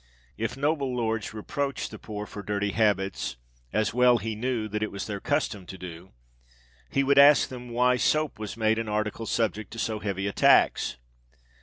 If 0.35 0.57
noble 0.57 0.95
lords 0.95 1.31
reproached 1.31 1.91
the 1.91 1.99
poor 1.99 2.25
for 2.25 2.41
dirty 2.41 2.71
habits, 2.71 3.37
as 3.71 3.91
he 3.91 3.95
well 3.97 4.17
knew 4.17 4.67
that 4.67 4.81
it 4.81 4.91
was 4.91 5.05
their 5.05 5.19
custom 5.19 5.67
to 5.67 5.77
do, 5.77 6.11
he 6.89 7.03
would 7.03 7.19
ask 7.19 7.49
them 7.49 7.69
why 7.69 7.97
soap 7.97 8.39
was 8.39 8.57
made 8.57 8.79
an 8.79 8.89
article 8.89 9.27
subject 9.27 9.69
to 9.73 9.77
so 9.77 9.99
heavy 9.99 10.25
a 10.25 10.33
tax? 10.33 10.97